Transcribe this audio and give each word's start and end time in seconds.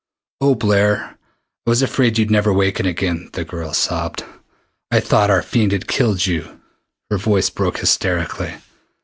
"Oh, 0.41 0.55
Blair, 0.55 1.19
I 1.67 1.69
was 1.69 1.83
afraid 1.83 2.17
you'd 2.17 2.31
never 2.31 2.51
waken 2.51 2.87
again," 2.87 3.29
the 3.33 3.45
girl 3.45 3.71
sobbed. 3.71 4.25
"I 4.89 4.99
thought 4.99 5.27
that 5.27 5.45
fiend 5.45 5.73
had 5.73 5.87
killed 5.87 6.25
you!" 6.25 6.59
Her 7.11 7.19
voice 7.19 7.51
broke 7.51 7.77
hysterically. 7.77 8.55